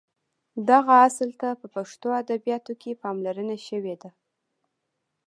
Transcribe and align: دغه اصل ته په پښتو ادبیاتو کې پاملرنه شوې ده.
دغه 0.69 0.93
اصل 1.07 1.29
ته 1.41 1.49
په 1.59 1.67
پښتو 1.75 2.07
ادبیاتو 2.21 2.73
کې 2.81 2.99
پاملرنه 3.01 3.55
شوې 3.67 3.95
ده. 4.01 4.09